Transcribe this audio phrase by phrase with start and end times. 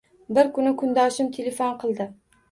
[0.35, 2.09] Bir kuni kundoshim telefon qildi